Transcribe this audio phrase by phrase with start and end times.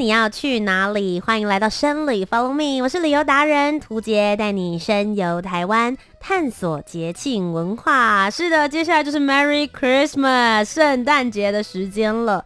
[0.00, 1.20] 你要去哪里？
[1.20, 8.30] 欢迎来到生旅，Follow me，我是旅游达人涂杰，带你深游台湾，探索节庆文化。
[8.30, 12.42] 是的，接下来就是 Merry Christmas，圣诞节的时间了。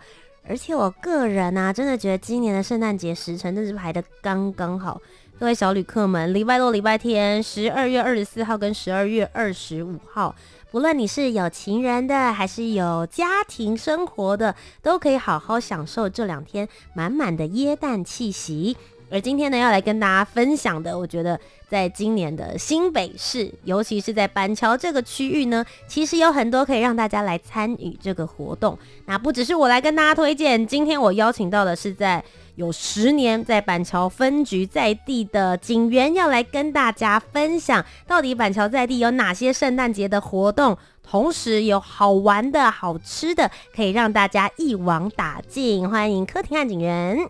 [0.48, 5.00] 而且我个人啊，真的觉得今年的圣诞节时辰真是排得刚刚好。
[5.38, 10.34] 各位小旅客们，礼拜六、礼拜天，十二月二十四号跟十二月二十五号。
[10.74, 14.52] 无论你是有情人的，还是有家庭生活的，
[14.82, 18.76] 都可以好好享受这两天满满的耶诞气息。
[19.08, 28.76] 而今天呢，要来跟大家分享的，我觉得在今年的新北市，尤其是在板桥这个区域呢，其实有很多可以让大家来参与这个活动。
[29.06, 32.24] 那不只是我来跟大家推荐，今天我邀请到的是在
[32.56, 45.90] 有十年在板桥分局在地的警员要来跟大家分享，到底板桥在地有哪些圣诞节的活动，同时有好玩的好吃的，可以让大家一网打尽。
[45.90, 47.28] 欢迎柯廷汉警员。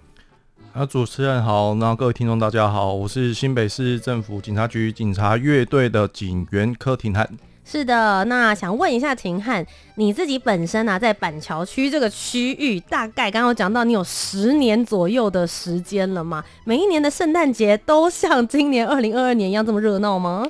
[0.75, 7.27] 啊，主持人好，那各位听众大家好，我是新北市政府警察局警察乐队的警员柯廷汉。
[7.65, 16.45] 是的，那想问一下秦汉，你自己本身呢，在板桥区这个区域，大概刚刚讲到你有十年左右的时间了吗？
[16.65, 20.47] 每一年的圣诞节都像今年二零二二年一样这么热闹吗？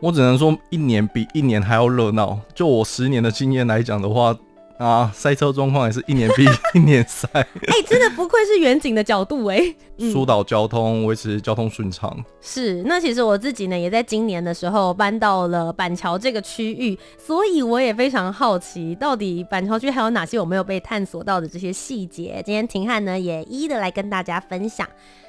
[0.00, 2.38] 我只能说，一年比一年还要热闹。
[2.52, 4.36] 就我十年的经验来讲的话。
[4.76, 6.44] 啊，塞车状况也是一年比
[6.74, 7.28] 一年塞。
[7.32, 9.56] 哎、欸，真的不愧是远景的角度哎、
[9.98, 12.12] 欸，疏导交通，维持交通顺畅。
[12.40, 22.42] 是，那其实我自己呢，也在今年的时候搬到了板桥这个区域，所以我也非常好奇，到底板桥区还有哪些我没有被探索到的这些细节。
[22.44, 24.88] 今天廷汉呢，也一一的来跟大家分享。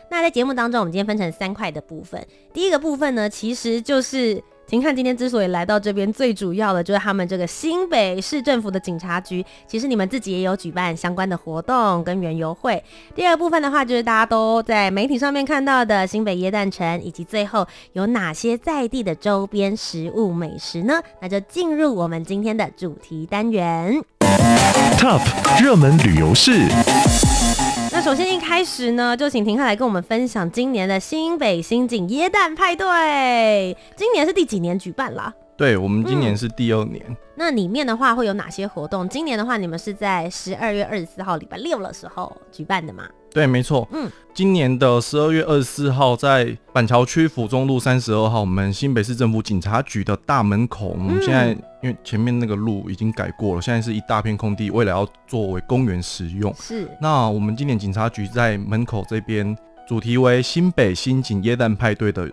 [0.09, 4.43] 那在节目当中，我们今天分成三块的部分，第一个部分呢，其实就是。
[4.67, 12.83] 廷汉今天之所以来到这边，最主要的就是他们这个新北市政府的警察局，其实你们自己也有举办相关的活动跟园游会。
[13.13, 20.99] 第二部分的话，就是大家都在媒体上面看到的新北耶诞城，以及最后有哪些在地的周边食物美食呢？
[21.21, 24.01] 那就进入我们今天的主题单元
[24.97, 25.21] ，Top
[25.61, 26.67] 热门旅游市。
[28.05, 33.75] 那首先一开始呢，就请廷克来跟我们分享今年的新北新景椰蛋派对。
[33.95, 35.33] 今年是第几年举办啦？
[35.57, 37.03] 对，我们今年是第二年。
[37.09, 37.15] 嗯。
[37.33, 39.09] 那里面的话会有哪些活动？
[39.09, 43.09] 今年的话，你们是在十二月二十四号礼拜六的时候举办的吗？
[43.35, 43.85] 对，没错。
[43.91, 50.87] 嗯，今年的十二月二十四号，在板桥区府中路三十二号，我们新北市政府警察局的大门口。
[50.87, 51.49] 我们现在
[51.83, 56.53] 因为前面那个路已经改过了，现在是一大片空地，未来要作为公园使用。
[56.57, 56.89] 是。
[57.01, 59.53] 那我们今年警察局在门口这边，
[59.85, 62.31] 主题为新北新警耶诞派对的。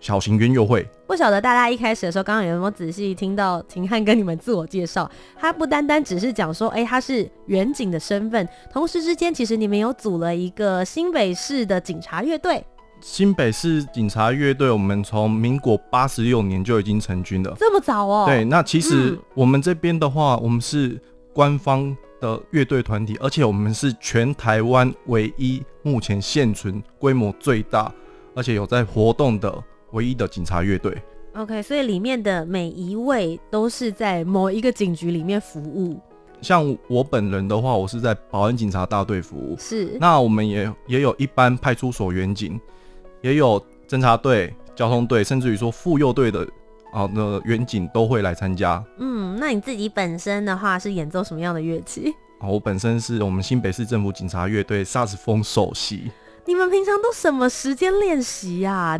[0.00, 5.10] 小型园游会，不晓得大家一开始的时候，刚刚有没有仔细听到廷汉跟你们自我介绍？
[5.36, 12.64] 他不单单只是讲说，哎、欸，他是远警的身份，同时之间，其实你们有组了一个新北市的警察乐队。
[13.00, 18.24] 新北市警察乐队，我们从民国八十六年就已经成军了，这么早哦？
[18.26, 21.00] 对，那其实我们这边的话，我们是
[21.32, 27.92] 官方的乐队团体，而且我们是全台湾唯一目前现存规模最大，
[28.34, 29.52] 而且有在活动的。
[29.92, 30.96] 唯一的警察乐队
[31.34, 35.98] ，OK，所以里面的每一位都是在某一个警局里面服务。
[36.40, 39.56] 像我本人的话，我是在保安警察大队服务。
[39.58, 42.60] 是，那我们也也有一般派出所员警，
[43.22, 46.46] 也有侦查队、交通队，甚至于说妇幼队的
[46.92, 48.84] 啊的员警都会来参加。
[48.98, 52.14] 嗯，那你自己本身的话是演奏什么样的乐器？
[52.38, 56.10] 啊，我本身是我们新北市政府警察乐队萨克斯风首席。
[56.44, 58.96] 你们平常都什么时间练习呀？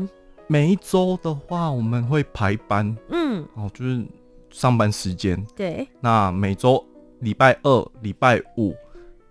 [0.51, 4.03] 每一周的话，我们会排班，嗯，哦，就是
[4.51, 5.47] 上班时间。
[5.55, 6.83] 对，那每周
[7.21, 8.75] 礼拜二、礼拜五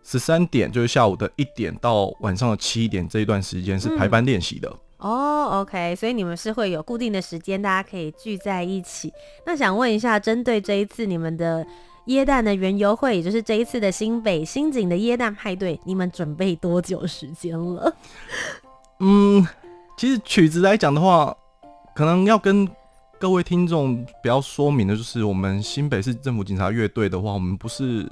[0.04, 4.70] 十三点，就是下午的一点到晚上的七点这一段时间是排班练习的。
[5.00, 9.12] 嗯、哦，OK，所以你们是会有固定的时间，大家可以聚在一起。
[9.44, 11.66] 那想问一下，针对这一次你们的
[12.08, 17.96] 椰蛋的园游会，也就是这一次的新北新景的椰蛋派对，你们准备多久时间了？
[19.00, 19.48] 嗯。
[19.98, 21.36] 其实曲子来讲的话，
[21.96, 22.70] 可能要跟
[23.20, 28.08] 各位听众比较说明的，就是我们新北市政府警察乐队的话，我们不是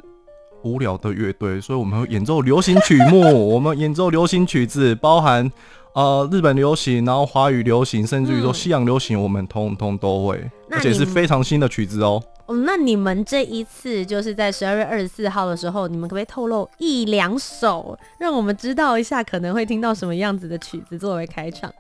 [0.64, 3.22] 无聊的乐队，所以我们会演奏流行曲目。
[3.54, 5.50] 我们演奏流行曲子，包含
[5.94, 12.20] 呃日本流行，然后华语流行，甚至于说西洋流行，我们通通都会，而且是非常新的曲子哦。
[12.48, 21.74] 哦，那你们这一次就是在十二月二十四号的时候，你们可不可以透露一两首，让我们知道一下可能会听到什么样子的曲子作为开场？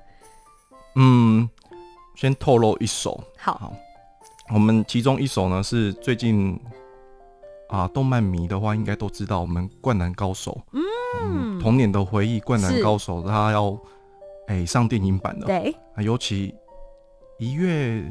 [0.95, 1.47] 嗯，
[2.15, 3.23] 先透露一首。
[3.37, 3.73] 好，好，
[4.55, 6.59] 我们其中一首呢是最近
[7.69, 10.81] 啊，动漫迷的话应该都知道，我们《灌篮高手》嗯，
[11.21, 13.71] 嗯，童年的回忆，《灌篮高手》它要
[14.47, 16.55] 哎、欸、上电影版的，对，啊，尤其
[17.37, 18.03] 一月。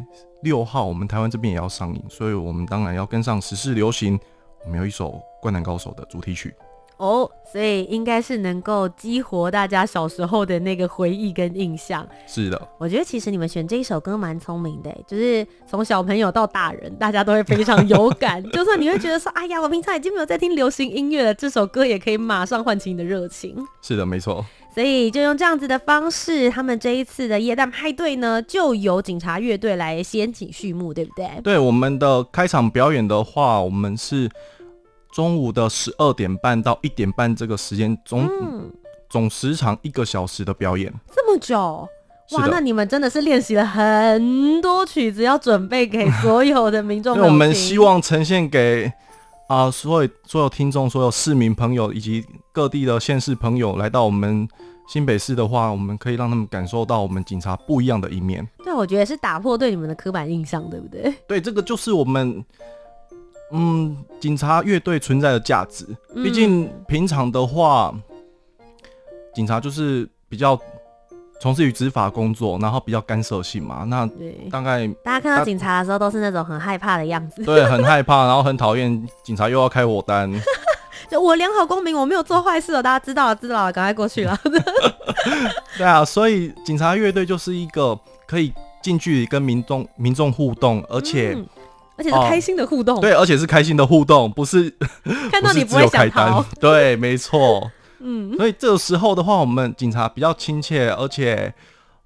[0.44, 4.20] 六号，我们台湾这边也要上映，所以我们当然要跟上时事流行。
[4.64, 5.10] 我们有一首
[5.42, 6.54] 《灌篮高手》的主题曲
[6.96, 12.06] 哦，所以应该是能够激活大家小时候的那个回忆跟印象。
[12.26, 18.42] 是的，我觉得其实你们选这一首歌蛮聪明的，就是从小朋友到大人，大家都会非常有感。
[18.52, 23.56] 就算你会觉得说，哎呀，我平常已经没有在听流行音乐了，这首歌也可以马上唤起你的热情。
[23.82, 24.44] 是的，没错。
[24.74, 31.28] 所以就用这样子的方式，他们这一次的耶诞派对呢，就由警察乐队来掀起序幕，对不对？
[31.44, 34.28] 对，我们的开场表演的话，我们是
[35.12, 38.72] 中午的十二点半到一点半这个时间，总、嗯、
[39.08, 40.92] 总时长一个小时的表演。
[41.14, 41.88] 这么久？
[42.32, 47.16] 哇，那你们真的是练习了很多曲子，要准备给所有的民众。
[47.20, 48.92] 我们希望呈现给。
[49.54, 54.48] 啊，所有所有听众、所有市民朋友以及各地的县市朋友来到我们
[54.88, 58.46] 新北市的话，我们可以让他们感受到我们警察不一样的一面。
[58.64, 61.14] 对，我觉得是打破对你们的刻板印象，对不对？
[61.28, 62.44] 对，这个就是我们
[63.52, 65.86] 嗯警察乐队存在的价值。
[66.14, 67.94] 毕竟平常的话，
[69.34, 70.58] 警察就是比较。
[71.40, 74.08] 从事于执法工作，然后比较干涉性嘛，那
[74.50, 80.32] 大概大家看到警察的时候都是那种很害怕的样子，对，很害怕，然后很讨厌警察又要开我单，
[81.10, 84.38] 就我良好公民，我没有做坏事哦，大家知道了，知道了，赶快过去了。
[85.76, 88.52] 对啊，所以警察乐队就是一个可以
[88.82, 91.46] 近距离跟民众民众互动，而且、嗯、
[91.96, 94.70] 而且是开心的互动、哦，对，而且是开心的互动，不是
[95.30, 97.70] 看到你 不会想逃，对，没错。
[98.06, 101.52] 嗯，所以这个时候的话，我们警察比较亲切，而且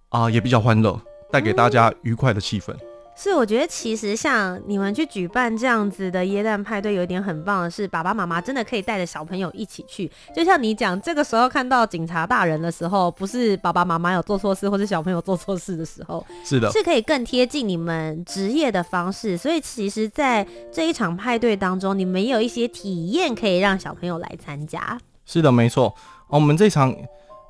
[0.08, 0.98] 啊、呃、也比较欢乐，
[1.32, 2.72] 带给大家愉快的气氛。
[3.20, 10.08] 是，我觉得其实像你们去举办这样子的耶蛋派对，有一点很棒的是，爸爸妈妈真的可以带着小朋友一起去。
[10.32, 19.36] 就像你讲，这个时候看到警察大人的时候，不是爸爸妈妈有做错事，或是小朋友做错事的时候，是的，是可以更贴近你们职业的方式。
[19.36, 24.96] 所以其实，在这一场派对当中，你们有一些体验可以让小朋友来参加。
[25.30, 25.94] 是的，没错。
[26.26, 26.96] 我们这场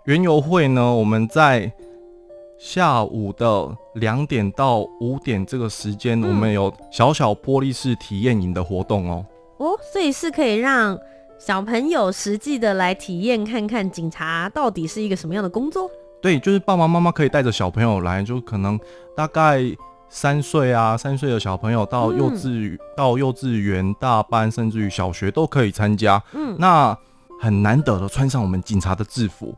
[0.06, 1.72] 园游会呢，我们在
[2.58, 9.24] 下午的两点到五点这个时间，我们有小小玻璃式体验营的活动哦。
[9.58, 10.98] 哦，所以是可以让
[11.38, 15.88] 小朋友实际的来体验看看警察到底是一个什么样的工作。
[16.20, 18.76] 对，就是爸爸妈妈可以带着小朋友来，就可能
[19.16, 19.62] 大概
[20.08, 26.20] 三岁啊，三岁的小朋友到幼稚、嗯、到幼稚园大班，甚至于小学都可以参加。
[26.32, 26.98] 嗯，那。
[27.40, 29.54] 很难得的穿上我们警察的制服，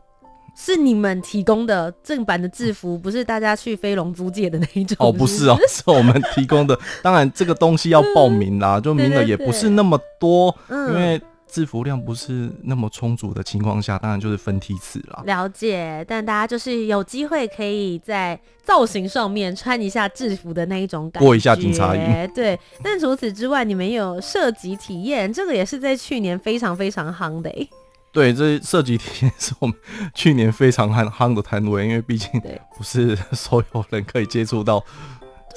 [0.55, 5.49] 是你们提供的正版的制服，不是大家去飞龙租借的那一种是不是？
[5.49, 6.77] 哦，不是哦，是我们提供的。
[7.01, 11.21] 当然，这个东西要报名啦， 就名额也不是那么多，因为。
[11.51, 15.21] 制服量不是那么充足的情况下，当然就是分梯次了。
[15.25, 22.01] 了解，但大家就是有机会可以在造型上面穿一下制服的那一种感觉，过一下警察瘾。
[22.33, 27.69] 对，但除此之外，你们有涉及体验，这个也是在去年非常非常夯的、欸。
[28.13, 29.75] 对，这涉及体验是我们
[30.13, 32.29] 去年非常夯夯的摊位，因为毕竟
[32.77, 34.83] 不是 所有人可以接触到。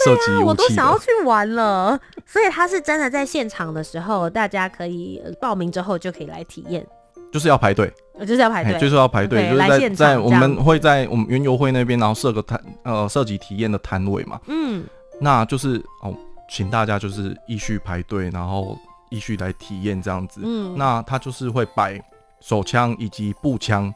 [0.05, 6.87] 对啊，我都想要去玩了， 所以他是真的在现场的时候，大家可以报名之后就可以来体验，
[7.33, 14.85] 就是要排队，就是要排队，就是要排队就是在在我们会在我们云游会那边，然后设个摊呃涉及体验的摊位嘛，嗯，
[15.21, 16.15] 那就是哦，
[16.49, 18.77] 请大家就是依序排队，然后
[19.11, 22.03] 依序来体验这样子，嗯，那他就是会摆
[22.41, 23.93] 手枪以及步枪，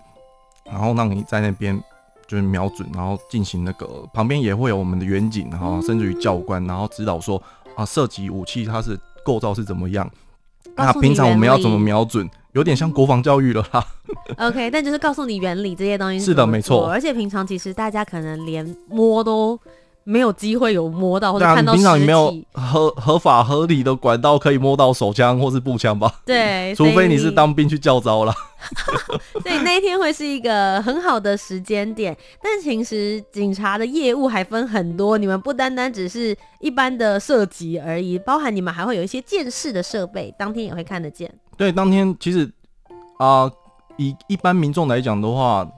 [0.64, 1.80] 然后让你在那边。
[2.28, 7.42] 就是瞄准，然后进行那个旁边也会有我们的远景，然后甚至于教官，然后指导说
[7.74, 10.08] 啊，射击武器它是构造是怎么样，
[10.76, 13.84] 那平常我们要怎么瞄准，有点像国防教育了啦。
[14.38, 16.86] OK，但就是告诉你原理这些东西是，是的，没错。
[16.86, 19.58] 而且平常其实大家可能连摸都。
[20.08, 26.10] 没有机会有摸到或者看到实体，平常你没有合合法合理的管道可以摸到手枪或是步枪吧？
[26.24, 28.32] 对， 除非你是当兵去教招了。
[29.44, 32.16] 所以那一天会是一个很好的时间点。
[32.42, 41.30] 但其实警察的业务还分很多，你们不单单只是一般的射击而已，包含你们还会有一些鉴识的设备，当天也会看得见。
[41.58, 42.50] 对，当天其实
[43.18, 43.52] 啊、呃，
[43.98, 45.68] 以一般民众来讲的话，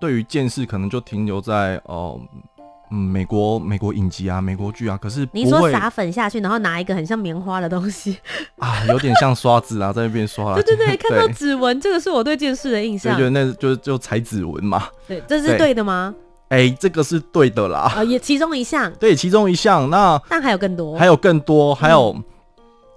[0.00, 2.18] 对于见识可能就停留在哦。
[2.18, 2.55] 呃
[2.90, 8.16] 嗯，美国美国影集啊，美国剧啊，可是你说撒粉下去，然后拿一个很像棉花的东西
[8.58, 10.54] 啊，有点像刷子啊，在那边刷。
[10.60, 13.12] 对对 对，看到指纹，这个是我对电视的印象。
[13.12, 14.88] 我觉得那就就踩指纹嘛。
[15.08, 16.14] 对，这是对的吗？
[16.48, 17.92] 哎、欸，这个是对的啦。
[17.96, 18.92] 啊，也其中一项。
[19.00, 19.90] 对，其中一项。
[19.90, 22.16] 那但还有更多，还有更多，还有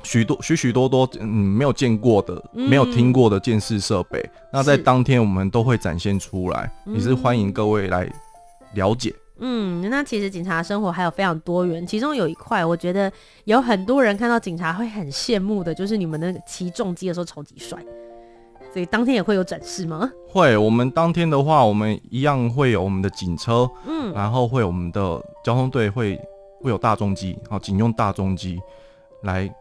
[0.03, 4.24] 许多许许多多嗯没有见过的、嗯、没有听过的鉴识设备。
[4.53, 8.08] 那在当天我们都会展现出来，也是欢迎各位来
[8.75, 9.12] 了解。
[9.39, 13.12] 嗯，那其实警察生活还有非常多元，其中有一块，我觉得
[13.46, 17.77] 有很多人看到警察会很羡慕的，就是你们那个骑重机的时候超级帅。
[18.72, 20.12] 所以当天也会有展示吗？
[20.27, 26.15] 会，我们当天的话，我们一样会有我们的警车，嗯，然后会有我们的交通队会
[26.62, 28.60] 会有大众机，然后警用大众机
[29.24, 29.51] 来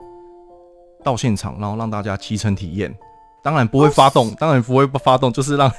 [1.02, 2.94] 到现场，然后让大家骑乘体验。
[3.42, 5.70] 当然不会发动，哦、当然不会不发动，就是让。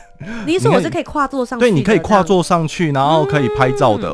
[0.45, 1.65] 你说我是可以跨坐上去？
[1.65, 4.09] 对，你可以跨坐上去，然后可以拍照的。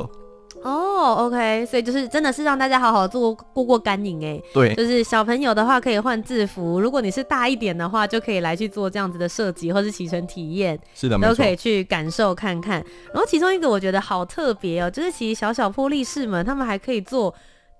[0.63, 4.41] 嗯、哦，OK，所以就是真的是让大家好好做过过干瘾哎。
[4.51, 10.77] 对，就是小朋友的话可以换制服，如果你是大一点的话，就可以来去做这样子的设计或是骑乘体验。
[10.95, 12.83] 是的，都可以去感受看看。
[13.13, 17.33] 然后其中一个我觉得好特别哦，就是其实小小波力士们他们还可以做。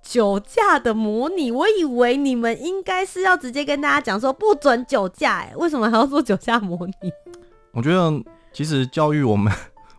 [0.06, 7.12] 酒驾的模拟，我以为你们应该是要直接跟大家讲说不准酒驾，哎，为什么还要做酒驾模拟？
[7.72, 8.14] 我觉得
[8.54, 9.52] 其实教育我们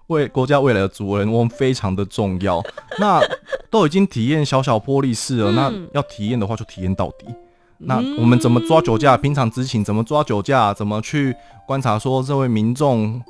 [0.07, 2.63] 为国家未来的主人，我们非常的重要。
[2.99, 3.21] 那
[3.69, 5.55] 都已经体验小小玻璃室了，嗯、
[5.93, 7.27] 那要体验的话就体验到底。
[7.79, 9.17] 那我们怎么抓酒驾？
[9.19, 10.73] 平常执勤怎么抓酒驾？
[10.73, 11.35] 怎么去
[11.67, 13.21] 观察说这位民众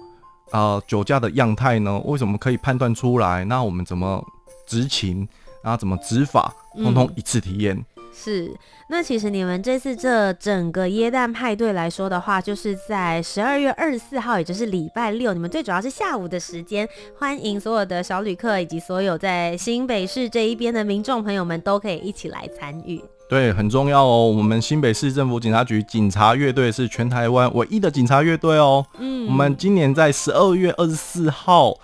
[0.50, 1.98] 啊、呃、酒驾的样态呢？
[2.04, 3.44] 为什么可以判断出来？
[3.46, 4.22] 那我们怎么
[4.66, 5.26] 执勤？
[5.66, 6.54] 然后怎么执法？
[6.76, 7.76] 通通一次体验。
[7.76, 7.84] 嗯。
[8.18, 8.50] 是，
[8.88, 23.02] 那其实你们这次这整个耶诞派对来说的话，就是在十二月二十四号，也就是礼拜六，你们最主要是下午的时间，欢迎所有的小旅客以及所有在新北市这一边的民众朋友们都可以一起来参与。
[23.28, 24.28] 对，很重要哦。
[24.30, 28.86] 我们新北市政府警察局警察乐队是全台湾唯一的警察乐队哦。
[28.98, 31.76] 嗯，我们今年在十二月二十四号。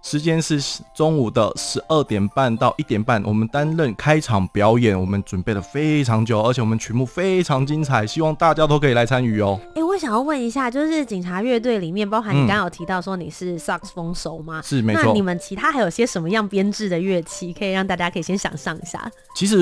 [0.00, 0.60] 时间是
[0.94, 4.98] 中午的十二点半到一点半，我们担任开场表演。
[4.98, 9.60] 我们准备了非常久，而且我们曲目非常精彩，希望大家都可以来参与哦。
[9.70, 14.62] 哎、欸，我想要问一下，就是警察乐队里面，包含你刚刚有提到说你是萨克斯风手吗？
[14.62, 15.02] 是，没错。
[15.06, 19.10] 那你们其他还有些什么样编制的乐器，可以让大家可以先想象一下？
[19.34, 19.56] 其实，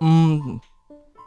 [0.00, 0.60] 嗯，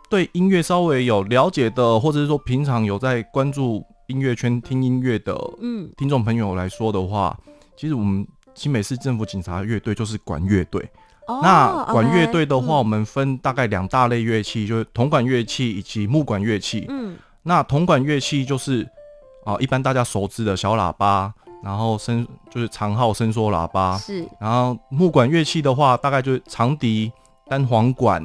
[0.10, 7.38] 对音乐稍微有了解的，或者是说平常有在关注音乐圈听音乐的，嗯，听众朋友来说的话。
[7.76, 10.88] 其实我们新北市政府警察乐队就是管乐队。
[11.28, 16.86] Oh, 那管乐队的话，我们分大概两大类乐器，嗯、就是铜管乐器以及木管乐器。
[16.88, 18.88] 嗯，那铜管乐器就是
[19.44, 23.98] 啊，一般大家熟知的小喇叭，然后伸就是长号伸缩喇叭。
[23.98, 24.24] 是。
[24.40, 27.12] 然后木管乐器的话，大概就是长笛、
[27.48, 28.24] 单簧管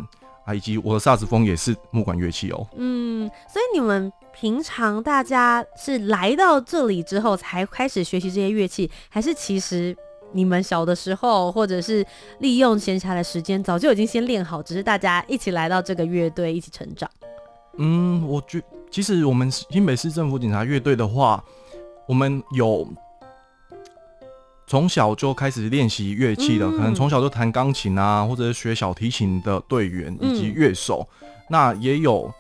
[0.51, 2.67] 啊，以及我的萨斯风也是木管乐器哦。
[2.77, 4.13] 嗯，所以你们。
[4.33, 9.95] 平常大家是来到这里之后才开始学习这些乐器，还是其实
[10.33, 12.07] 你们小的时候，或者是
[12.39, 17.11] 利用闲暇的时间，早就已经先练好，只是大家一起来到这个乐队一起成长？
[17.79, 21.45] 嗯，我觉其实我们新北市政府警察乐队的话，
[22.07, 22.87] 我们有
[24.71, 32.33] 从小就开始练习乐器的，嗯、可能从小就弹钢琴啊，或者是学小提琴的队员以及乐手，嗯、那也有。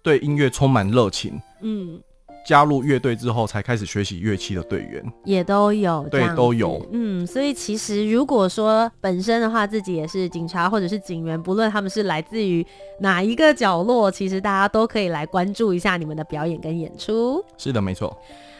[0.00, 2.00] 对音乐充满热情，嗯，
[2.46, 12.66] 加入乐队之后才开始学习乐器的队员也都有，对，都有，嗯，所以其实如果说本身的话，自己也是警察或者是警员，不论他们是来自于
[13.00, 17.44] 哪一个角落，其实大家都可以来关注一下你们的表演跟演出。
[17.58, 18.16] 是的，没错。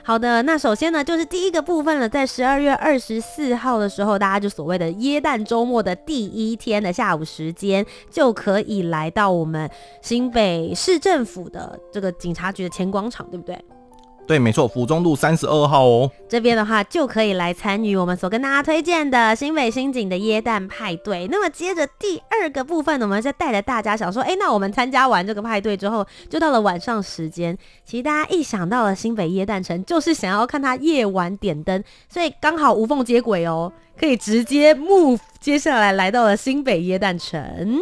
[0.08, 13.62] 好的，那首先呢，就是第一个部分了，在十二月二十四号的时候，大家就所谓的耶诞周末的第一天的下午时间，就可以来到我们新北市政府的这个警察局的前广场，对不对？
[14.28, 16.10] 对，没错，府中路三十二号哦。
[16.28, 21.26] 这边的话就可以来参与我们所跟大家推荐的新北新景的椰蛋派对。
[21.28, 27.56] 那么接着第二个部分呢，我们再带着大家想说，哎，那我们参加完这个派对之后，就到了晚上时间。
[27.86, 37.78] 其实大家一想到了新北椰蛋城，就是想要看它夜晚点灯，所以刚好无缝接轨哦，可以直接 move 接下来来到了新北椰蛋城。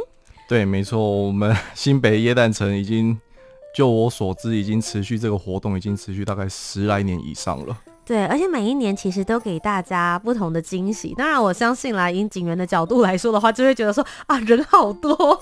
[0.49, 3.19] 对，没错，我们新北椰蛋城已经。
[3.77, 7.77] 就我所知，已经持续这个活动已经持续大概十来年以上了。
[8.07, 11.13] 对，而且每一年其实都给大家不同的惊喜。
[11.15, 15.39] 当然，我相信啦，以警员的角度来说的话，就会觉得说啊，人好多。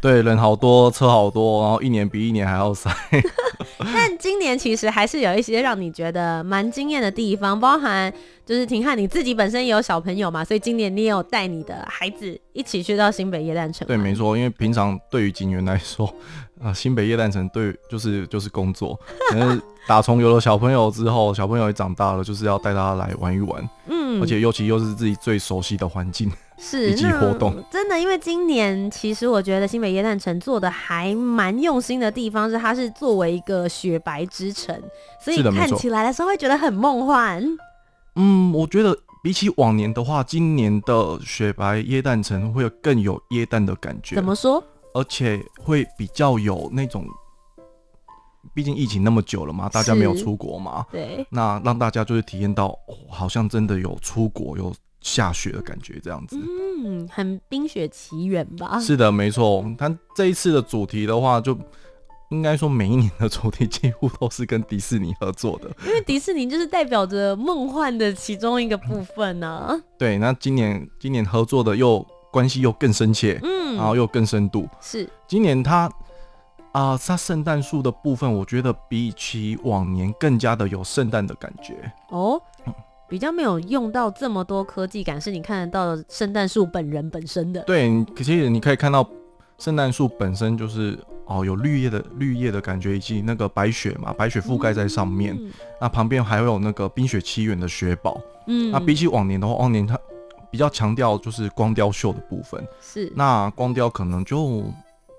[0.02, 2.90] 对，人好多，车好多，然后一年比一年还要塞。
[3.78, 8.12] 但今年其实还是有一些让你觉得蛮惊艳的地方，包含
[8.44, 13.86] 就是廷翰你自己本身也有小朋友嘛，所以今年你也有带你的孩子一起去到新北夜诞城。
[13.86, 16.12] 对，没错，因为平常对于警员来说，
[16.62, 18.98] 啊，新北夜诞城对就是就是工作，
[19.30, 26.30] 可是 打从有了小朋友之后，小朋友也长大了，就是要带他来玩一玩，嗯，而且尤其又是自己最熟悉的环境。
[26.62, 34.78] 是，那活动真的，因为今年其实我觉得新北耶诞城做的还蛮用心的地方是，它是作为一个雪白之城，
[35.18, 37.42] 所以看起来的时候会觉得很梦幻。
[38.16, 44.14] 嗯，我觉得比起往年的话，今年的雪白耶诞城会有更有耶诞的感觉。
[44.14, 44.62] 怎么说？
[44.92, 47.06] 而且会比较有那种，
[48.52, 54.70] 毕竟疫情那么久了嘛，大家没有出国嘛，对，那让大家就是体验到，哦，好像真的有出国有。
[55.00, 58.78] 下雪的感觉，这样子，嗯，很冰雪奇缘吧？
[58.78, 59.64] 是的，没错。
[59.78, 61.58] 它这一次的主题的话，就
[62.30, 69.80] 应该说每一年的主题几乎都是跟迪士尼合作的，因为迪士尼就是代表着梦幻的其中一个部分呢、啊。
[69.98, 74.68] 对，那今年今年合作的又关系又更深切，嗯，然后又更深度。
[74.80, 75.90] 是，今年它
[76.72, 82.40] 啊，它圣诞树的部分，我觉得比起往年更加的有圣诞的感觉哦。
[83.10, 87.60] 比较没有用到这么多科技感，是你看得到圣诞树本人本身的。
[87.64, 89.04] 对，其实你可以看到
[89.58, 95.36] 圣诞树本身就是哦，有绿叶的绿叶的感觉，以及那个白雪嘛，白雪覆盖在上面。
[95.36, 95.50] 嗯、
[95.80, 98.20] 那旁边还会有那个冰雪奇缘的雪宝。
[98.46, 99.98] 嗯，那比起往年的话，往年它
[100.48, 102.64] 比较强调就是光雕秀的部分。
[102.80, 104.62] 是，那光雕可能就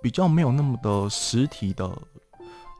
[0.01, 1.91] 比较没有那么的实体的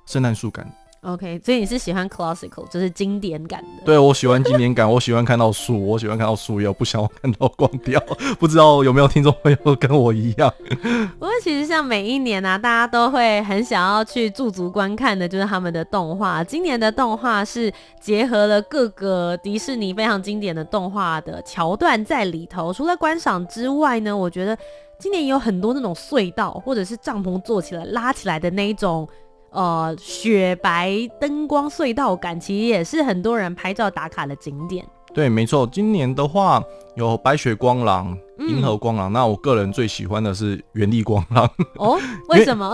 [0.05, 0.73] 圣诞树感。
[1.01, 3.83] OK，所以你是喜欢 classical，就是经典感的。
[3.83, 7.99] 对，我喜欢经典感，我喜欢看到树，我喜欢看到树叶，我不想要看到光雕。
[8.39, 10.53] 不知道有没有听众朋友跟我一样？
[11.17, 16.43] 不过其实像每一年啊，大家都会很想要去驻足观看的，就是他们的动画。
[16.43, 22.71] 今年的动画是结合了各个迪士尼非常经典的动画的桥段在里头。
[22.71, 24.55] 除了观赏之外呢，我觉得
[24.99, 29.09] 今年也有很多那种隧道或者是帐篷做起来拉起来的那一种。
[29.51, 34.85] 呃，雪白灯光隧道感，其实也是很多人拍照打卡的景点。
[35.13, 36.63] 对，没错，今年的话
[36.95, 41.45] 有白雪光廊、银河光廊，嗯、那我个人最喜欢的是原力光廊。
[41.75, 42.73] 哦， 为什么？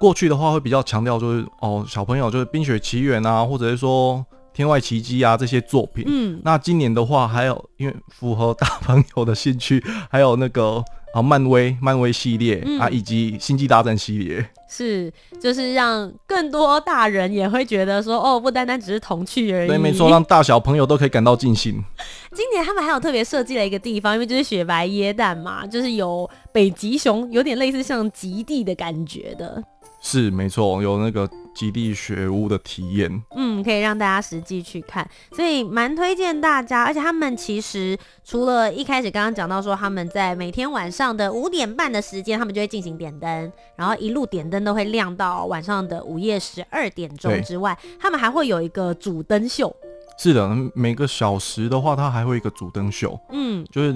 [0.00, 6.04] 过去的话会比较强调就是哦，小朋友就是冰雪奇缘啊，或者是说天外奇迹啊这些作品。
[6.06, 10.82] 嗯，那今年的话还有，因为符合大朋友的兴趣，还有那个。
[11.14, 19.68] 啊，漫威、漫威系列、嗯、啊，以及星际大战系列，是，就是让更多大人也会觉得说，哦，不单单只是童趣而已。
[19.68, 21.80] 对，没错，让大小朋友都可以感到尽兴。
[22.34, 29.62] 今年他们还有特别设计了一个地方，因为就是雪白椰蛋嘛，就是有北极熊，有点类似像极地的感觉的。
[30.02, 36.82] 是没错，有那个极地学屋的体验，嗯，可以让大家实际去看，所以蛮推荐大家。
[36.82, 49.74] 而且他们其实除了一开始刚刚讲到说，他们在每天晚上的五点半的时间，他们就会进行点灯，然后一路点灯都会亮到晚上的午夜十二点钟之外，他们还会有一个主灯秀。
[50.18, 53.92] 是的，每个小时的话，它还会有一个主灯秀，嗯，就是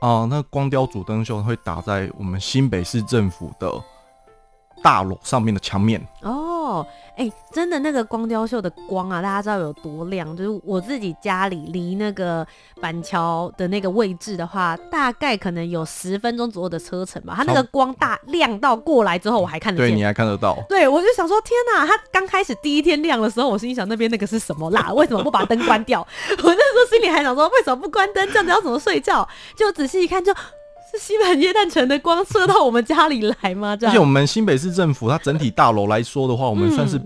[0.00, 3.68] 啊、呃，那光雕主灯秀会打在我们新北市政府的。
[4.82, 6.51] 大楼上面的墙面哦，
[7.16, 10.36] 哎、欸，真的那个光雕秀的光啊，大家知道有多亮？
[10.36, 12.46] 就是我自己家里离那个
[12.80, 17.34] 板桥的那个位置的话，大概可能有十分钟左右的车程吧。
[17.36, 20.56] 它那个光大亮到过来之后，我还看得见，对，你还看得到。
[20.68, 21.86] 对，我就想说，天哪！
[21.86, 24.92] 它刚开始第一天亮的时候，我心里想那边那个是什么啦？
[24.92, 26.00] 为什么不把灯关掉？
[26.42, 28.26] 我那时候心里还想说，为什么不关灯？
[28.28, 29.28] 这样子要怎么睡觉？
[29.56, 30.32] 就仔细一看，就。
[30.92, 33.74] 是新北耶诞城的光射到我们家里来吗？
[33.76, 33.92] 这样。
[33.92, 37.00] 而且我们新北市政府它整体大楼来说的话，我们算是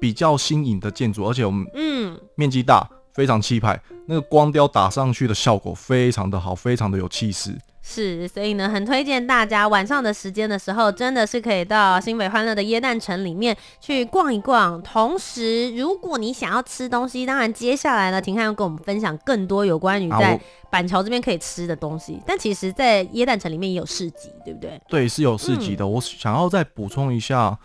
[0.00, 7.56] 比较新颖的建筑，而且我们嗯面积大，非常气派，那个光雕打上去的效果非常的好，非常的有气势。
[7.92, 14.80] 是，所以呢，很推荐大家晚上的时间的时候，真的是可以到新北欢乐的椰蛋城里面去逛一逛。
[14.80, 22.14] 同时，如果你想要吃东西，当然接下来呢，婷汉要跟我们分享更多有关于在板桥这边可以吃的东西。
[22.14, 24.80] 啊、但其实，在椰蛋城里面也有市集，对不对？
[24.88, 25.84] 对，是有市集的。
[25.84, 27.58] 嗯、我想要再补充一下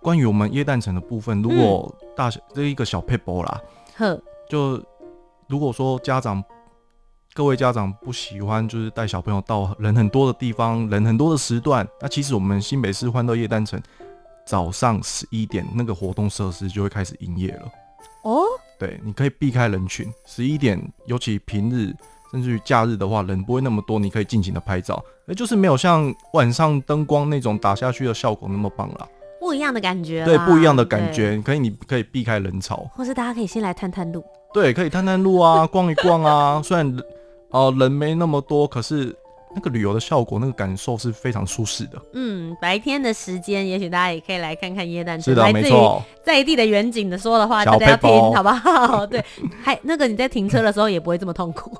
[0.00, 1.42] 关于我们椰蛋城的部分。
[1.42, 3.60] 如果大小这一个小撇步啦，
[3.96, 4.80] 呵、嗯，就
[5.48, 6.40] 如果说家长。
[7.40, 11.88] 各位家长不喜欢就是带小朋友到人很多的地方，人很多的时段。
[11.98, 13.80] 那其实我们新北市欢乐夜单城
[14.44, 17.62] 早上十一点那个活动设施就会开始营业了。
[18.24, 18.42] 哦，
[18.78, 21.94] 对，你可以避开人群，十一点，尤其平日
[22.30, 29.08] 甚至于假日的话，人不会那么多，你可以尽情的拍照，而就是没有像晚上灯光那种打下去的效果那么棒啦。
[29.40, 34.22] 不一样的感觉，对，不一样的感觉，可以你可以避开人潮，或是大家可以先来探探路，
[34.52, 36.94] 对，可以探探路啊，逛一逛啊， 虽然
[37.50, 39.14] 哦、呃、人没那么多，可是。
[39.52, 42.00] 那个旅游的效果，那个感受是非常舒适的。
[42.12, 45.24] 嗯，白天的时间，也许大家也可以来看看耶诞城。
[45.24, 46.00] 是的，没错。
[46.22, 49.04] 在地的远景的说的话，大家要听好不好？
[49.10, 49.20] 对，
[49.60, 51.76] 还那个你在停车的时候也不会这么痛苦。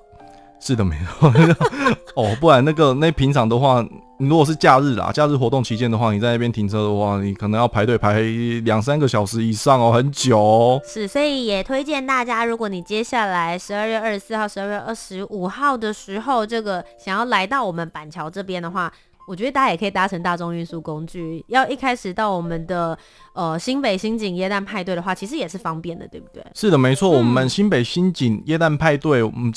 [0.61, 1.33] 是的，没错。
[2.15, 3.85] 哦，不然那个那平常的话。
[4.23, 8.21] 你如果是假日啦，假日活动期间的话，你在那边停车的话，你可能要排队排
[8.67, 10.79] 两三个小时以上哦，很久哦。
[10.85, 18.93] 是，所以也推荐大家，如果你接下来十二月二十四号、十二月二十五号的时候，这个想要来到我们板桥这边的话，
[19.27, 21.43] 我觉得大家也可以搭乘大众运输工具。
[21.49, 22.99] 要一开始到我们的
[23.33, 26.45] 呃新北新景耶诞派对的话，其实也是方便的，对不对？
[26.55, 27.09] 是的，没错。
[27.15, 29.51] 嗯、我们新北新景耶诞派对，我们。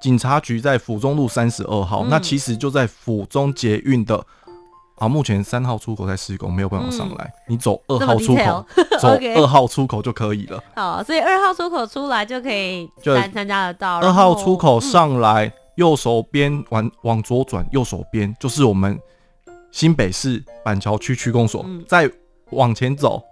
[0.00, 4.24] 警察局在府中路三十二号，嗯、那其实就在府中捷运的
[4.96, 7.24] 啊，目前三号出口在施工，没有办法上来。
[7.24, 8.66] 嗯、你走二号出口，
[9.00, 10.62] 走 二号出口就可以了。
[10.74, 13.98] 好，所以二号出口出来就可以参参加得到。
[14.00, 18.98] 二号出口上来，嗯、右手边往往左转，右手边就是我们
[19.70, 21.62] 新北市板桥区区公所。
[21.66, 22.10] 嗯、再
[22.50, 23.22] 往前走。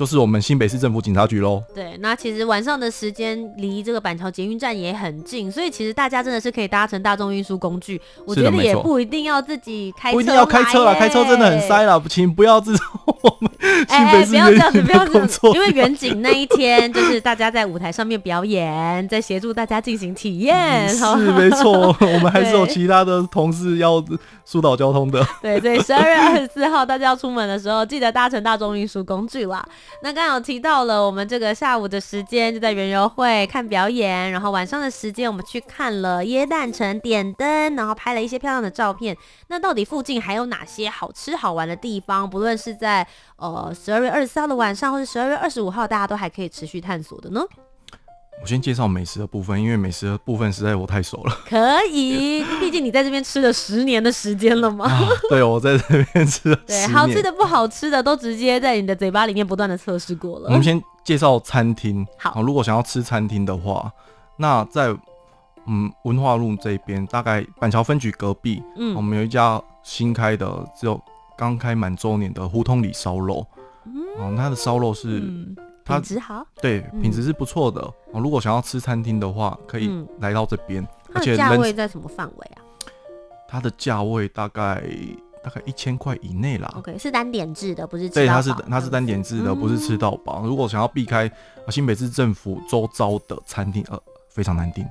[0.00, 1.62] 就是我们新北市政府警察局喽。
[1.74, 8.00] 对，那其实晚上的时间离这个板桥捷运站也很近，所以其实大家真的是可以搭乘大众运输工具。
[8.24, 12.86] 我觉得也不一定要自己开车，不一定要开车啦，开车真的很塞啦，请不要自从
[13.20, 20.56] 我们新北市、欸欸、不要这样子，不要这样子，因为远景那一天就是大家在舞台上面表演，在协助大家进行体验。
[20.56, 24.02] 嗯、 是没错， 我们还是有其他的同事要
[24.46, 25.22] 疏导交通的。
[25.42, 29.62] 对对，十二月二十四号大家要出门的时候，记得搭乘大众运输工具啦。
[30.02, 39.16] 那刚刚有提到了，我们这个下午的时间就在园游会看表演，然后晚上的时间我们去看了耶诞城点灯，然后拍了一些漂亮的照片。
[39.48, 42.28] 那到底附近还有哪些好吃好玩的地方？
[42.28, 47.42] 不论是在呃十二月二十四号的晚上，或是十二月二十五号，大家都还可以持续探索的呢？
[48.42, 51.38] 我先介绍美食的部分，因为美食的部分实在我太熟了。
[51.46, 51.56] 可
[51.92, 54.86] 以， 毕竟你在这边吃了十年的时间了嘛。
[54.86, 56.56] 啊、对，我在这边吃了。
[56.66, 60.46] 对，好吃的不好吃的都直接在你的嘴巴里面不断的测试过了。
[60.46, 62.06] 我们先介绍餐厅。
[62.18, 63.92] 好，如果想要吃餐厅的话，
[64.38, 64.88] 那在
[65.66, 70.98] 嗯文化路这边，大概板桥分局隔壁，嗯，我们有一家新开的，只有
[71.36, 73.46] 刚开满周年的胡同里烧肉。
[73.84, 75.22] 嗯，它的烧肉是。
[75.90, 77.80] 嗯品质好，对，品质是不错的。
[78.12, 80.86] 哦，如果想要吃餐厅的话，可以来到这边。
[81.12, 82.62] 而且价位在什么范围啊？
[83.48, 84.82] 它的价位大概
[85.42, 86.72] 大概一千块以内啦。
[86.76, 88.08] OK，是单点制的，不是？
[88.08, 90.46] 对，它是它是单点制的，不是吃到饱。
[90.46, 91.30] 如果想要避开
[91.68, 94.86] 新北市政府周遭的餐厅，呃，非常难订。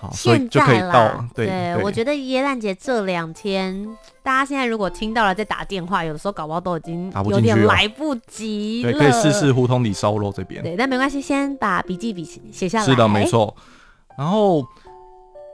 [0.00, 1.24] 好，所以就可以到。
[1.34, 3.84] 对，我觉得耶诞节这两天，
[4.22, 8.92] 大家现在如果听到了在打电话，有的时候搞不好都已经有点来不及了。
[8.92, 10.62] 对，可以试试胡同里烧肉这边。
[10.62, 12.84] 对，但没关系，先把笔记笔写下来。
[12.84, 13.52] 是的，没错。
[14.16, 14.64] 然后，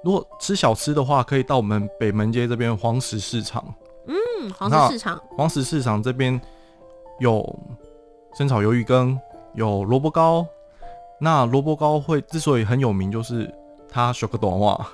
[0.04, 3.64] 如果吃小吃的话，可以到我们北门街这边黄石市场。
[4.07, 5.18] 嗯，黄石市场。
[5.30, 6.38] 黄石市场这边
[7.18, 7.59] 有
[8.37, 9.18] 生炒鱿鱼羹，
[9.54, 10.46] 有萝卜糕。
[11.18, 13.50] 那萝卜糕会之所以很有名，就是。
[13.94, 14.85] 它学个短话，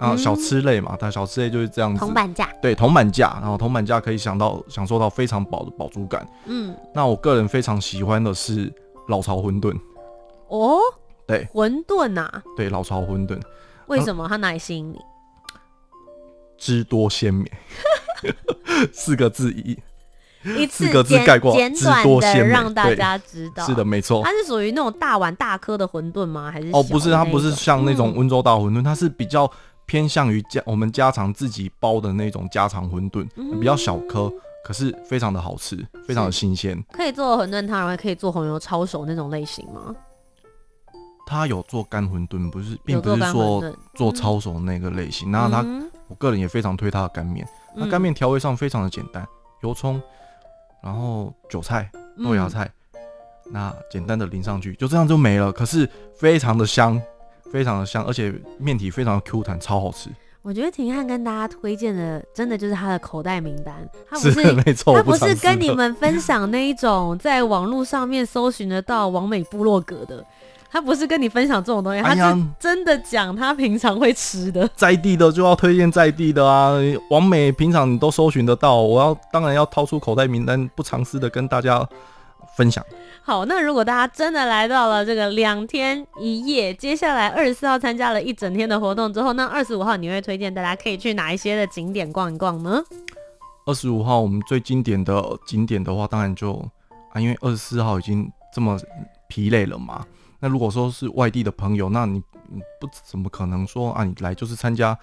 [0.00, 2.00] 然后小吃类嘛，它小吃类就是这样子。
[2.00, 2.52] 铜板价。
[2.60, 6.28] 对，铜板价，然后铜板价可以想到享受到非常饱的饱足感。
[6.46, 8.72] 嗯，那我个人非常喜欢的是
[9.06, 9.78] 老巢馄饨。
[10.48, 10.80] 哦，
[11.24, 12.28] 对，馄饨呐。
[12.56, 13.40] 对，老巢馄饨。
[13.86, 14.98] 为什么它哪里吸引你？
[16.56, 17.48] 汁多鲜美，
[18.92, 19.78] 四个字一。
[20.44, 24.22] 一次简简短的让大家知道，是的，没错。
[24.22, 26.50] 它是属于那种大碗大颗的馄饨吗？
[26.50, 29.50] 还是哦，不是，它不是像那种温州大馄饨，嗯、它是比较
[29.86, 34.32] 偏向于家我们家常自己包的那种家常馄饨，嗯、比较小颗，
[34.64, 36.80] 可是非常的好吃，非常的新鲜。
[36.92, 39.94] 可以做馄饨汤，然后可以做红油抄手那种类型吗？
[41.26, 43.62] 他有做干馄饨，不是，并不是说
[43.94, 45.30] 做抄手那个类型。
[45.30, 49.26] 那它，嗯、我个人也非常推他的干面，那干面调味上非常的简单，
[49.62, 50.00] 油葱。
[50.82, 51.90] 然后韭菜、
[52.22, 53.00] 豆芽菜，嗯、
[53.50, 55.52] 那简单的淋上去，就这样就没了。
[55.52, 57.00] 可是非常的香，
[57.52, 60.10] 非常的香，而且面体非常的 Q 弹，超好吃。
[60.40, 63.74] 我觉得廷汉跟大家推荐的，真的就是他的口袋名单。
[64.08, 70.24] 他不是，是没错，他不是跟你们分享那一种在网络上面搜寻得到完美部落格的。
[70.70, 76.74] 他不是跟你分享这种东西，他是真的讲他平常会吃的，在地的就要推荐在地的啊。
[77.10, 81.88] 王美平常你都搜寻得到，我要当然要掏出口袋名单，不藏私的跟大家
[82.54, 82.84] 分享。
[83.22, 92.82] 好，那如果大家真的来到了这个两天一夜，接下来二十四号参加了一整天的活动之后，那二十五号你会推荐大家可以去哪一些的景点逛一逛呢？
[93.66, 96.54] 二十五号我们最经典的景点的话，当然就
[97.12, 98.78] 啊，因为二十四号已经这么
[99.28, 100.06] 疲累了嘛。
[100.40, 102.22] 那如果说是外地的朋友，那你
[102.80, 104.96] 不怎么可能说啊，你来就是参加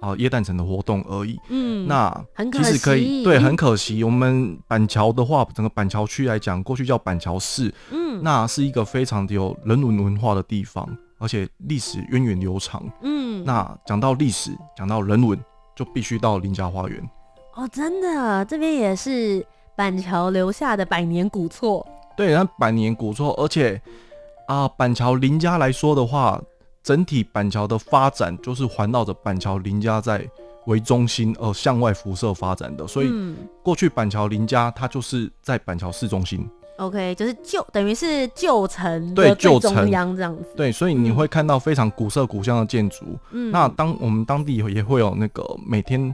[0.00, 1.38] 啊耶诞城的活动而已。
[1.48, 4.02] 嗯，那其实可以，对，很可惜。
[4.02, 12.82] 我们板桥的话，整个板桥区来讲，过去叫板桥市，嗯，那是一个非常的有人文文化的地方，而且历史源远流长。
[13.02, 15.38] 嗯，那讲到历史，讲到人文，
[15.76, 17.10] 就必须到林家花园。
[17.54, 19.44] 哦，真的，这边也是
[19.76, 21.86] 板桥留下的百年古厝。
[22.16, 23.80] 对，那百年古厝，而且
[24.50, 26.42] 啊，板桥林家来说的话，
[26.82, 30.28] 整体板桥的发展就是环绕着板桥林家在
[30.66, 32.84] 为中心而向外辐射发展的。
[32.84, 33.08] 所以
[33.62, 36.44] 过去板桥林家它就是在板桥市中心。
[36.78, 40.44] OK，就是旧等于是旧城对旧中央这样子。
[40.56, 43.04] 对，所以你会看到非常古色古香的建筑。
[43.30, 46.12] 嗯，那当我们当地也会有那个每天。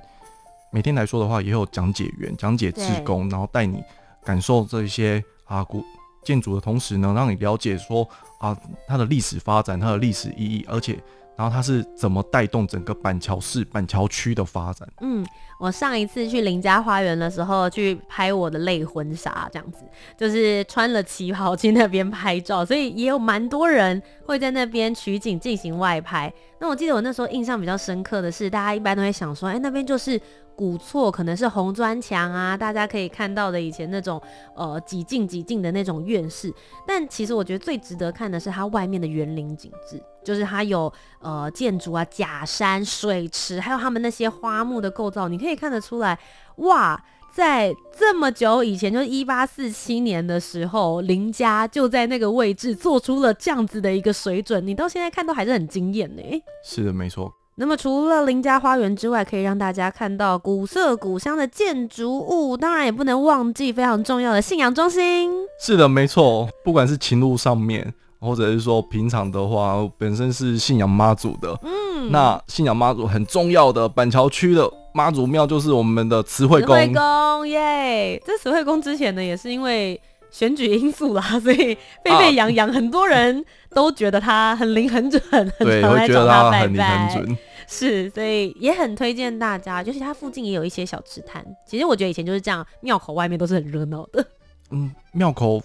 [0.73, 3.83] 每天来说的话，也有讲解员、讲解志工，然后带你
[4.23, 5.83] 感受这一些啊古
[6.27, 8.07] 建筑的同时呢，让你了解说
[8.39, 8.55] 啊
[8.89, 10.99] 它的历史发展、它的历史意义，而且
[11.37, 14.89] 然后它是怎么带动整个板桥市、板桥区的发展。
[15.01, 15.25] 嗯，
[15.61, 19.85] 我上一次去林家花园的时候，去拍我的类婚纱，这样子
[20.17, 26.33] 就是穿了旗袍去那边拍照，所以也有蛮多人会在那边取景进行外拍。
[26.59, 30.21] 那我记得我那时候印象比较深刻的是，大家一般都会想说，哎、那边就是。
[30.57, 34.19] 古厝可能是红砖墙啊，大家可以看到的以前那种
[34.55, 36.51] 呃几进几进的那种院式，
[36.87, 46.19] 但其实我觉得最值得看的是它外面的园林景致，就是它有呃建筑啊、假山、水池，还有他们那些花木的构造，你可以看得出来，
[46.57, 47.01] 哇，
[47.33, 56.23] 在这么久以前，就是一八四七年的时候，林家就在那个位置做出了这样子的一个水准，你到现在看都还是很惊艳呢。
[56.65, 57.33] 是的，没错。
[57.59, 65.31] 那么除了林家花园之外，可以让大家看到古色古香的建筑物，当然也不能忘记非常重要的信仰中心。
[65.59, 67.95] 是的，没错，不管是情路上面，
[68.27, 76.75] 或者是说平常的话，本身是信仰妈祖的，嗯，那信仰妈祖很重要的板桥区的妈祖庙就是我们的慈惠宫。
[76.75, 85.23] 慈惠宫耶，这慈惠宫之前呢，也是因为选举因素啦， 所以沸沸扬扬，很多人都觉得他很灵很准，
[85.61, 86.67] 对，很常来找他拜拜。
[86.67, 87.39] 很灵很准。
[87.69, 91.45] 是，所以也很推荐大家，就是它附近也有一些小吃摊。
[91.67, 94.25] 其实我觉得以前就是这样，庙口外面都是很热闹的。
[94.71, 95.61] 嗯，庙口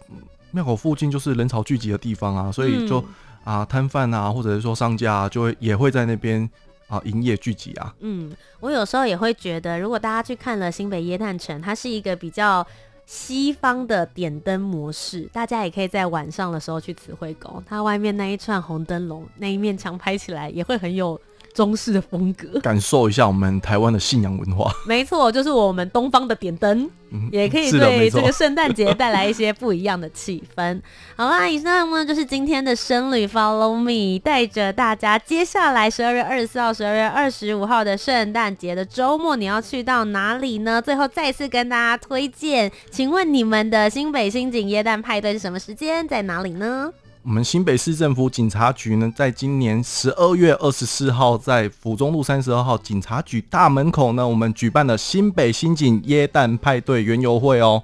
[0.51, 3.07] 庙口附近就是人潮聚集的地方啊，所以就、嗯、
[3.43, 6.49] 啊摊贩啊，或者是说商家啊，就会也会在那边
[6.87, 7.93] 啊营业聚集啊。
[7.99, 12.65] 嗯，我有时候也会觉得，如果大家去看了新北耶诞城，它是一个比较
[13.05, 21.19] 西方的点灯模式，大家也可以在晚上的时候去慈惠宫，它外面那一串红灯笼，那一面墙拍起来也会很有。
[21.53, 24.71] 中式的风格， 感受一下我们台湾的信仰文化。
[24.87, 30.81] 没错，就是我们东方的点灯，嗯，也可以对这个圣诞节带来一些不一样的气氛。
[31.15, 40.81] 好啦，以上呢就是今天的生旅 Follow Me，带着大家接下来十二月二十四号、十二月二十五号的圣诞节的周末，你要去到哪里呢？
[40.81, 46.91] 最后再次跟大家推荐，请问你们的新北新景耶诞派对是什么时间，在哪里呢？
[47.23, 57.83] 我们新北市政府警察局呢，在今年十二月二十四号，在府中路三十二号警察局大门口呢，我们举办了新北新警耶诞派对园游会哦。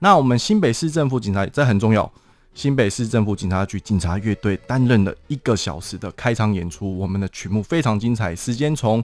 [0.00, 2.10] 那我们新北市政府警察，这很重要，
[2.54, 9.02] 新北市政府警察局警察乐队担任了一个小时的开场演出，我们的曲目非常精彩，时间从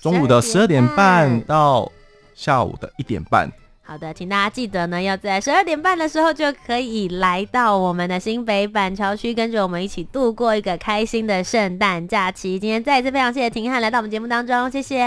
[0.00, 1.92] 中午的十二点半到
[2.34, 3.52] 下午的一点半。
[3.88, 12.58] 好的，请大家记得呢，要在十二点半的时候就可以来到我们的新北板桥区，跟着我们一起度过一个开心的圣诞假期。
[12.58, 14.98] 今天再一次非常谢谢廷翰来到我们节目当中，谢谢，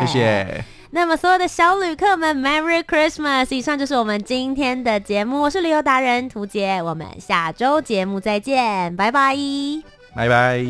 [0.00, 0.64] 谢谢。
[0.90, 3.54] 那么所有的小旅客们，Merry Christmas！
[3.54, 9.36] 以上就是我们今天的节目，我是旅游达人涂杰，我们下周节目再见，拜拜，
[10.14, 10.64] 拜拜。